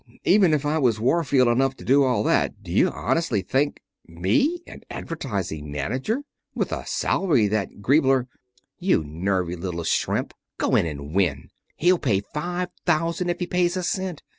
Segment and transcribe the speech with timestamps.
[0.23, 4.81] "Even if I was Warfield enough to do all that, d'you honestly think me an
[4.89, 6.23] advertising manager!
[6.55, 8.25] with a salary that Griebler"
[8.89, 11.51] "You nervy little shrimp, go in and win.
[11.75, 14.23] He'll pay five thousand if he pays a cent.